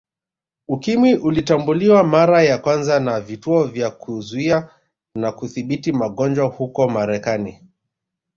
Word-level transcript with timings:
Ukimwi 0.67 1.15
ulitambuliwa 1.15 2.03
mara 2.03 2.43
ya 2.43 2.57
kwanza 2.57 2.99
na 2.99 3.21
Vituo 3.21 3.63
vya 3.63 3.91
Kuzuia 3.91 4.69
na 5.15 5.31
Kudhibiti 5.31 5.91
magonjwa 5.91 6.45
huko 6.45 6.89
Marekani 6.89 7.59